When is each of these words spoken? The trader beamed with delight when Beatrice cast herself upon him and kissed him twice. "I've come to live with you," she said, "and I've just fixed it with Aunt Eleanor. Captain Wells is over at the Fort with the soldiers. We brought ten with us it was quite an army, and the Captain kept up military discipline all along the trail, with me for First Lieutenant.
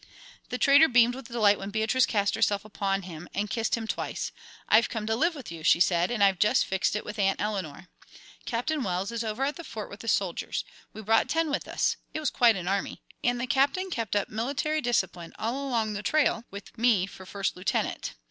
The 0.49 0.57
trader 0.57 0.87
beamed 0.87 1.13
with 1.13 1.27
delight 1.27 1.59
when 1.59 1.69
Beatrice 1.69 2.07
cast 2.07 2.33
herself 2.33 2.65
upon 2.65 3.03
him 3.03 3.29
and 3.35 3.51
kissed 3.51 3.77
him 3.77 3.85
twice. 3.85 4.31
"I've 4.67 4.89
come 4.89 5.05
to 5.05 5.15
live 5.15 5.35
with 5.35 5.51
you," 5.51 5.61
she 5.61 5.79
said, 5.79 6.09
"and 6.09 6.23
I've 6.23 6.39
just 6.39 6.65
fixed 6.65 6.95
it 6.95 7.05
with 7.05 7.19
Aunt 7.19 7.39
Eleanor. 7.39 7.87
Captain 8.47 8.81
Wells 8.81 9.11
is 9.11 9.23
over 9.23 9.43
at 9.45 9.57
the 9.57 9.63
Fort 9.63 9.91
with 9.91 9.99
the 9.99 10.07
soldiers. 10.07 10.65
We 10.91 11.03
brought 11.03 11.29
ten 11.29 11.51
with 11.51 11.67
us 11.67 11.97
it 12.15 12.19
was 12.19 12.31
quite 12.31 12.55
an 12.55 12.67
army, 12.67 13.03
and 13.23 13.39
the 13.39 13.45
Captain 13.45 13.91
kept 13.91 14.15
up 14.15 14.27
military 14.29 14.81
discipline 14.81 15.33
all 15.37 15.67
along 15.67 15.93
the 15.93 16.01
trail, 16.01 16.45
with 16.49 16.75
me 16.79 17.05
for 17.05 17.27
First 17.27 17.55
Lieutenant. 17.55 18.15